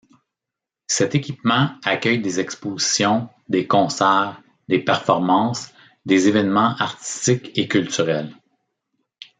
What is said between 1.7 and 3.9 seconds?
accueille des expositions, des